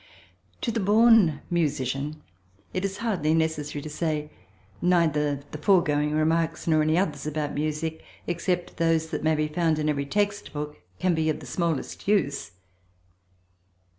[0.61, 2.23] To the born musician,
[2.73, 4.31] it is hardly necessary to say,
[4.81, 9.77] neither the foregoing remarks nor any others about music, except those that may be found
[9.77, 12.53] in every text book, can be of the smallest use.